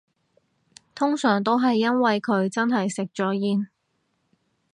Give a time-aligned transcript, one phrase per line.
[0.95, 3.67] 通常都係因為佢真係食咗煙